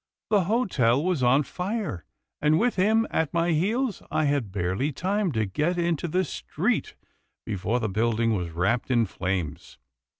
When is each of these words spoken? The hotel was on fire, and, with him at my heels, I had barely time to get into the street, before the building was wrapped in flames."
The 0.31 0.45
hotel 0.45 1.03
was 1.03 1.21
on 1.21 1.43
fire, 1.43 2.05
and, 2.41 2.57
with 2.57 2.75
him 2.75 3.05
at 3.11 3.31
my 3.35 3.51
heels, 3.51 4.01
I 4.09 4.25
had 4.25 4.51
barely 4.51 4.91
time 4.91 5.31
to 5.33 5.45
get 5.45 5.77
into 5.77 6.07
the 6.07 6.23
street, 6.25 6.95
before 7.45 7.79
the 7.79 7.87
building 7.87 8.33
was 8.35 8.49
wrapped 8.49 8.89
in 8.89 9.05
flames." 9.05 9.77